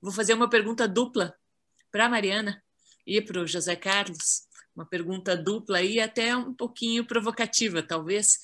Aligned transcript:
Vou 0.00 0.12
fazer 0.12 0.34
uma 0.34 0.48
pergunta 0.48 0.86
dupla 0.86 1.34
para 1.90 2.06
a 2.06 2.08
Mariana 2.08 2.62
e 3.06 3.20
para 3.20 3.40
o 3.40 3.46
José 3.46 3.74
Carlos. 3.74 4.42
Uma 4.74 4.86
pergunta 4.86 5.36
dupla 5.36 5.82
e 5.82 5.98
até 5.98 6.36
um 6.36 6.54
pouquinho 6.54 7.04
provocativa, 7.04 7.82
talvez. 7.82 8.38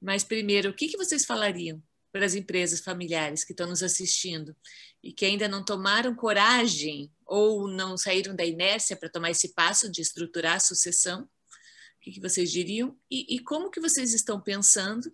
Mas 0.00 0.24
primeiro, 0.24 0.70
o 0.70 0.74
que, 0.74 0.88
que 0.88 0.96
vocês 0.96 1.24
falariam 1.24 1.80
para 2.10 2.26
as 2.26 2.34
empresas 2.34 2.80
familiares 2.80 3.44
que 3.44 3.52
estão 3.52 3.68
nos 3.68 3.82
assistindo 3.82 4.56
e 5.02 5.12
que 5.12 5.24
ainda 5.24 5.46
não 5.46 5.64
tomaram 5.64 6.16
coragem 6.16 7.12
ou 7.24 7.68
não 7.68 7.96
saíram 7.96 8.34
da 8.34 8.44
inércia 8.44 8.96
para 8.96 9.08
tomar 9.08 9.30
esse 9.30 9.54
passo 9.54 9.90
de 9.90 10.00
estruturar 10.00 10.56
a 10.56 10.60
sucessão? 10.60 11.22
O 11.22 12.00
que, 12.00 12.12
que 12.12 12.20
vocês 12.20 12.50
diriam? 12.50 12.96
E, 13.08 13.36
e 13.36 13.38
como 13.40 13.70
que 13.70 13.80
vocês 13.80 14.12
estão 14.12 14.40
pensando 14.40 15.08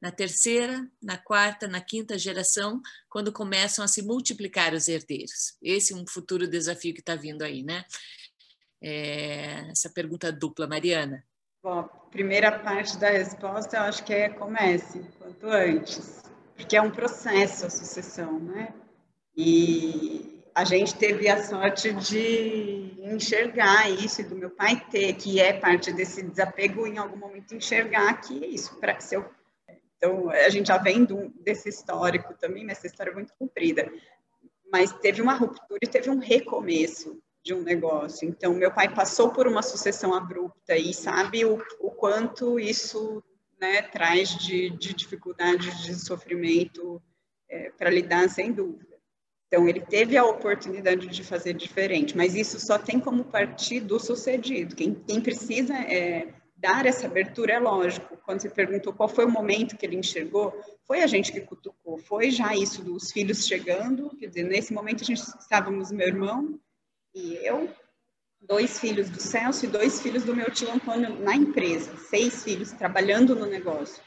na 0.00 0.10
terceira, 0.10 0.86
na 1.02 1.16
quarta, 1.16 1.66
na 1.66 1.80
quinta 1.80 2.18
geração, 2.18 2.80
quando 3.08 3.32
começam 3.32 3.84
a 3.84 3.88
se 3.88 4.02
multiplicar 4.02 4.74
os 4.74 4.88
herdeiros. 4.88 5.56
Esse 5.62 5.92
é 5.92 5.96
um 5.96 6.06
futuro 6.06 6.48
desafio 6.48 6.94
que 6.94 7.00
está 7.00 7.14
vindo 7.14 7.42
aí, 7.42 7.62
né? 7.62 7.84
É, 8.82 9.70
essa 9.70 9.90
pergunta 9.90 10.30
dupla, 10.30 10.66
Mariana. 10.66 11.24
Bom, 11.62 11.80
a 11.80 11.82
primeira 11.84 12.58
parte 12.58 12.96
da 12.98 13.10
resposta 13.10 13.76
eu 13.76 13.82
acho 13.82 14.04
que 14.04 14.12
é 14.12 14.28
comece 14.28 15.00
quanto 15.18 15.48
antes, 15.48 16.22
porque 16.54 16.76
é 16.76 16.82
um 16.82 16.90
processo 16.90 17.66
a 17.66 17.70
sucessão, 17.70 18.38
né? 18.38 18.72
E 19.36 20.42
a 20.54 20.64
gente 20.64 20.94
teve 20.94 21.28
a 21.28 21.42
sorte 21.42 21.92
de 21.92 22.94
enxergar 23.02 23.90
isso, 23.90 24.20
e 24.20 24.24
do 24.24 24.36
meu 24.36 24.50
pai 24.50 24.82
ter, 24.90 25.14
que 25.14 25.40
é 25.40 25.52
parte 25.52 25.92
desse 25.92 26.22
desapego, 26.22 26.86
em 26.86 26.98
algum 26.98 27.16
momento 27.16 27.54
enxergar 27.54 28.20
que 28.20 28.34
isso, 28.34 28.74
para 28.76 28.98
se 29.00 29.16
eu 29.16 29.28
então, 29.96 30.30
a 30.30 30.48
gente 30.48 30.68
já 30.68 30.78
vem 30.78 31.04
do, 31.04 31.30
desse 31.40 31.68
histórico 31.68 32.34
também, 32.34 32.64
mas 32.64 32.78
essa 32.78 32.86
história 32.86 33.10
é 33.10 33.14
muito 33.14 33.32
comprida. 33.38 33.90
Mas 34.70 34.92
teve 34.92 35.22
uma 35.22 35.34
ruptura 35.34 35.80
e 35.82 35.88
teve 35.88 36.10
um 36.10 36.18
recomeço 36.18 37.18
de 37.42 37.54
um 37.54 37.62
negócio. 37.62 38.28
Então, 38.28 38.54
meu 38.54 38.72
pai 38.72 38.92
passou 38.92 39.30
por 39.30 39.46
uma 39.46 39.62
sucessão 39.62 40.12
abrupta 40.12 40.76
e 40.76 40.92
sabe 40.92 41.44
o, 41.44 41.62
o 41.80 41.90
quanto 41.90 42.58
isso 42.58 43.22
né, 43.60 43.82
traz 43.82 44.36
de, 44.36 44.70
de 44.70 44.92
dificuldade, 44.92 45.82
de 45.82 45.94
sofrimento 45.94 47.00
é, 47.48 47.70
para 47.70 47.88
lidar, 47.88 48.28
sem 48.28 48.52
dúvida. 48.52 48.96
Então, 49.46 49.68
ele 49.68 49.80
teve 49.80 50.16
a 50.16 50.24
oportunidade 50.24 51.06
de 51.06 51.22
fazer 51.22 51.54
diferente, 51.54 52.16
mas 52.16 52.34
isso 52.34 52.58
só 52.58 52.78
tem 52.78 52.98
como 52.98 53.24
partir 53.24 53.80
do 53.80 53.98
sucedido. 53.98 54.74
Quem, 54.74 54.92
quem 54.92 55.20
precisa 55.20 55.72
é, 55.74 56.34
dar 56.56 56.86
essa 56.86 57.06
abertura 57.06 57.52
é 57.52 57.58
lógico. 57.58 58.16
Quando 58.24 58.40
você 58.40 58.48
perguntou 58.48 58.92
qual 58.92 59.08
foi 59.08 59.24
o 59.24 59.30
momento 59.30 59.76
que 59.76 59.84
ele 59.84 59.96
enxergou, 59.96 60.58
foi 60.84 61.02
a 61.02 61.06
gente 61.06 61.30
que 61.30 61.40
cutucou, 61.40 61.98
foi 61.98 62.30
já 62.30 62.54
isso 62.54 62.82
dos 62.82 63.12
filhos 63.12 63.46
chegando, 63.46 64.10
quer 64.16 64.26
dizer, 64.26 64.44
nesse 64.44 64.72
momento 64.72 65.02
a 65.02 65.06
gente 65.06 65.20
estávamos 65.20 65.92
meu 65.92 66.06
irmão 66.06 66.58
e 67.14 67.34
eu, 67.42 67.68
dois 68.40 68.78
filhos 68.78 69.10
do 69.10 69.20
Celso 69.20 69.66
e 69.66 69.68
dois 69.68 70.00
filhos 70.00 70.24
do 70.24 70.34
meu 70.34 70.50
tio 70.50 70.70
Antônio 70.70 71.18
na 71.20 71.34
empresa, 71.34 71.96
seis 71.96 72.42
filhos 72.42 72.72
trabalhando 72.72 73.34
no 73.34 73.46
negócio. 73.46 74.02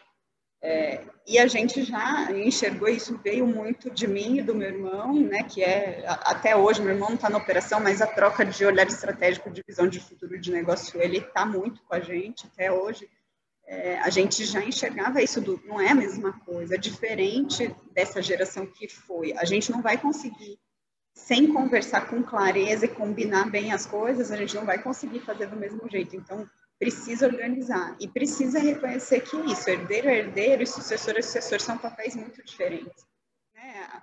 É, 0.62 1.02
e 1.26 1.40
a 1.40 1.48
gente 1.48 1.84
já 1.84 2.30
enxergou 2.32 2.90
isso, 2.90 3.18
veio 3.24 3.48
muito 3.48 3.90
de 3.90 4.08
mim 4.08 4.40
e 4.40 4.42
do 4.42 4.54
meu 4.54 4.68
irmão, 4.68 5.14
né, 5.14 5.44
que 5.44 5.64
é, 5.64 6.04
até 6.06 6.56
hoje, 6.56 6.82
meu 6.82 6.94
irmão 6.94 7.10
não 7.10 7.16
está 7.16 7.30
na 7.30 7.38
operação, 7.38 7.80
mas 7.80 8.02
a 8.02 8.08
troca 8.08 8.46
de 8.46 8.66
olhar 8.66 8.86
estratégico 8.86 9.50
de 9.50 9.64
visão 9.66 9.88
de 9.88 10.02
futuro 10.02 10.38
de 10.40 10.52
negócio, 10.52 11.02
ele 11.02 11.20
está 11.20 11.46
muito 11.46 11.82
com 11.84 11.96
a 11.96 12.00
gente 12.02 12.46
até 12.46 12.72
hoje. 12.72 13.10
É, 13.66 14.00
a 14.00 14.10
gente 14.10 14.44
já 14.46 14.62
enxergava 14.62 15.22
isso, 15.22 15.40
do, 15.40 15.62
não 15.66 15.80
é 15.80 15.92
a 15.92 15.96
mesma 15.96 16.34
coisa, 16.40 16.76
é 16.76 16.78
diferente 16.78 17.74
dessa 17.94 18.22
geração 18.22 18.66
que 18.66 18.90
foi. 18.90 19.32
A 19.38 19.46
gente 19.46 19.72
não 19.72 19.82
vai 19.82 19.98
conseguir, 19.98 20.60
sem 21.14 21.54
conversar 21.54 22.08
com 22.10 22.24
clareza 22.24 22.86
e 22.86 22.90
combinar 22.90 23.50
bem 23.50 23.72
as 23.72 23.86
coisas, 23.86 24.32
a 24.32 24.36
gente 24.36 24.56
não 24.56 24.66
vai 24.66 24.82
conseguir 24.82 25.20
fazer 25.20 25.46
do 25.46 25.56
mesmo 25.56 25.88
jeito. 25.88 26.16
Então, 26.16 26.50
precisa 26.80 27.28
organizar 27.28 27.96
e 28.00 28.08
precisa 28.08 28.58
reconhecer 28.58 29.20
que 29.22 29.36
isso, 29.52 29.70
herdeiro 29.70 30.08
é 30.08 30.20
herdeiro 30.20 30.64
e 30.64 30.68
sucessor 30.68 31.16
é 31.18 31.22
sucessor 31.22 31.60
são 31.60 31.78
papéis 31.78 32.16
muito 32.16 32.42
diferentes. 32.44 33.06
Né? 33.54 34.02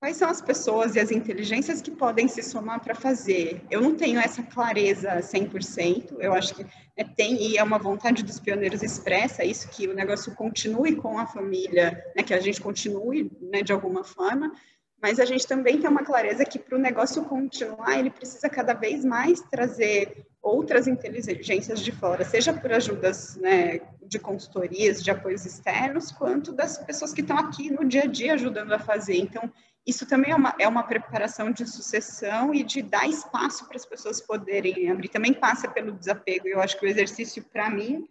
Quais 0.00 0.16
são 0.16 0.28
as 0.28 0.42
pessoas 0.42 0.96
e 0.96 1.00
as 1.00 1.12
inteligências 1.12 1.80
que 1.80 1.92
podem 1.92 2.26
se 2.26 2.42
somar 2.42 2.80
para 2.80 2.96
fazer? 2.96 3.62
Eu 3.70 3.80
não 3.80 3.94
tenho 3.94 4.18
essa 4.18 4.42
clareza 4.42 5.20
100%, 5.20 6.16
eu 6.18 6.34
acho 6.34 6.56
que 6.56 6.64
né, 6.64 7.04
tem, 7.16 7.40
e 7.40 7.56
é 7.56 7.62
uma 7.62 7.78
vontade 7.78 8.24
dos 8.24 8.40
pioneiros 8.40 8.82
expressa 8.82 9.44
isso, 9.44 9.68
que 9.68 9.86
o 9.86 9.94
negócio 9.94 10.34
continue 10.34 10.96
com 10.96 11.16
a 11.16 11.26
família, 11.26 12.04
né, 12.16 12.24
que 12.24 12.34
a 12.34 12.40
gente 12.40 12.60
continue 12.60 13.30
né, 13.40 13.62
de 13.62 13.72
alguma 13.72 14.02
forma, 14.02 14.52
mas 15.00 15.20
a 15.20 15.24
gente 15.24 15.46
também 15.46 15.80
tem 15.80 15.88
uma 15.88 16.04
clareza 16.04 16.44
que 16.44 16.58
para 16.58 16.76
o 16.76 16.80
negócio 16.80 17.24
continuar, 17.24 17.96
ele 17.96 18.10
precisa 18.10 18.48
cada 18.48 18.74
vez 18.74 19.04
mais 19.04 19.40
trazer 19.42 20.26
outras 20.42 20.88
inteligências 20.88 21.80
de 21.80 21.92
fora, 21.92 22.24
seja 22.24 22.52
por 22.52 22.72
ajudas 22.72 23.36
né, 23.36 23.80
de 24.02 24.18
consultorias, 24.18 25.02
de 25.02 25.10
apoios 25.10 25.46
externos, 25.46 26.10
quanto 26.10 26.52
das 26.52 26.76
pessoas 26.78 27.14
que 27.14 27.20
estão 27.20 27.38
aqui 27.38 27.70
no 27.70 27.84
dia 27.84 28.02
a 28.02 28.06
dia 28.06 28.34
ajudando 28.34 28.72
a 28.72 28.78
fazer. 28.78 29.16
Então, 29.16 29.50
isso 29.86 30.04
também 30.06 30.32
é 30.32 30.34
uma, 30.34 30.54
é 30.58 30.66
uma 30.66 30.82
preparação 30.82 31.52
de 31.52 31.66
sucessão 31.66 32.52
e 32.52 32.64
de 32.64 32.82
dar 32.82 33.08
espaço 33.08 33.66
para 33.66 33.76
as 33.76 33.86
pessoas 33.86 34.20
poderem 34.20 34.90
abrir. 34.90 35.08
Também 35.08 35.32
passa 35.32 35.68
pelo 35.68 35.92
desapego. 35.92 36.48
Eu 36.48 36.60
acho 36.60 36.78
que 36.78 36.86
o 36.86 36.88
exercício, 36.88 37.44
para 37.44 37.70
mim, 37.70 38.06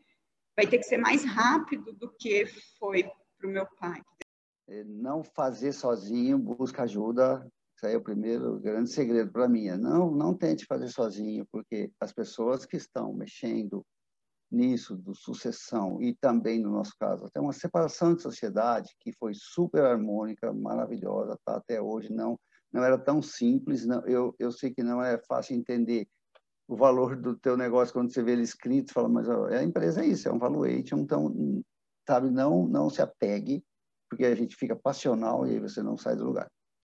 vai 0.56 0.66
ter 0.66 0.78
que 0.78 0.84
ser 0.84 0.98
mais 0.98 1.26
rápido 1.26 1.94
do 1.94 2.10
que 2.18 2.46
foi 2.80 3.04
para 3.38 3.48
o 3.48 3.52
meu 3.52 3.66
pai. 3.80 4.02
É, 4.68 4.84
não 4.86 5.24
fazer 5.24 5.74
sozinho, 5.74 6.38
busca 6.38 6.84
ajuda. 6.84 7.46
Isso 7.82 7.88
aí 7.88 7.96
é 7.96 7.98
o 7.98 8.04
primeiro 8.04 8.60
grande 8.60 8.92
segredo 8.92 9.32
para 9.32 9.50
mim. 9.50 9.68
É 9.68 9.76
não, 9.76 10.12
não 10.12 10.36
tente 10.36 10.68
fazer 10.68 10.88
sozinho, 10.90 11.48
porque 11.52 11.92
as 12.00 12.14
pessoas 12.14 12.64
que 12.64 12.78
estão 12.78 13.12
mexendo 13.12 13.84
nisso, 14.52 14.96
do 14.96 15.16
sucessão 15.16 16.00
e 16.00 16.14
também, 16.14 16.62
no 16.62 16.70
nosso 16.70 16.94
caso, 17.00 17.26
até 17.26 17.40
uma 17.40 17.54
separação 17.54 18.14
de 18.14 18.22
sociedade 18.22 18.96
que 19.00 19.12
foi 19.14 19.32
super 19.34 19.84
harmônica, 19.84 20.54
maravilhosa, 20.54 21.40
tá 21.44 21.56
até 21.56 21.82
hoje, 21.82 22.14
não 22.14 22.40
não 22.72 22.84
era 22.84 23.00
tão 23.00 23.20
simples. 23.20 23.86
Não, 23.86 24.06
eu, 24.06 24.36
eu 24.38 24.52
sei 24.52 24.72
que 24.72 24.84
não 24.84 25.04
é 25.04 25.18
fácil 25.28 25.56
entender 25.56 26.08
o 26.68 26.76
valor 26.78 27.16
do 27.16 27.36
teu 27.36 27.58
negócio 27.58 27.94
quando 27.94 28.14
você 28.14 28.22
vê 28.22 28.34
ele 28.34 28.44
escrito, 28.44 28.94
fala, 28.94 29.10
mas 29.10 29.28
ó, 29.28 29.48
a 29.48 29.64
empresa 29.64 30.04
é 30.04 30.08
isso, 30.08 30.30
é 30.30 30.32
um 30.32 30.38
valuation, 30.38 31.00
então, 31.00 31.64
sabe, 32.08 32.30
não, 32.30 32.68
não 32.68 32.92
se 32.92 33.02
apegue 33.02 33.66
porque 34.08 34.24
a 34.26 34.36
gente 34.36 34.56
fica 34.56 34.76
passional 34.76 35.48
e 35.48 35.52
aí 35.52 35.60
você 35.60 35.82
não 35.82 35.98
sai 35.98 36.16
do 36.16 36.26
lugar. 36.26 36.48